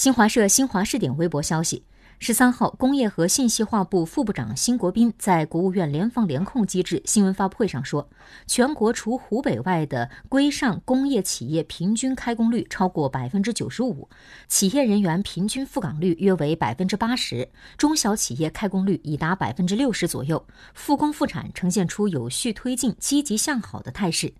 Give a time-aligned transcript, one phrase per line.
[0.00, 1.84] 新华社新华视点微博消息。
[2.20, 8.08] 十三号，工业和信息化部副部长辛国斌在国务院联防联控机制新闻发布会上说，
[8.46, 14.08] 全国除湖北外的规上工业企业平均开工率超过百分之九十五，
[14.48, 24.32] 企业人员平均赴岗率约为百分之八十，中小企业开工率已达百分之六十左右，复工复产呈现出有序推进、积极向好的态势。